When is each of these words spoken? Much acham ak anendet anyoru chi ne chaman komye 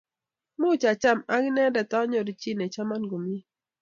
Much 0.59 0.83
acham 0.91 1.17
ak 1.21 1.29
anendet 1.47 1.91
anyoru 1.99 2.33
chi 2.41 2.51
ne 2.55 2.65
chaman 2.73 3.03
komye 3.11 3.39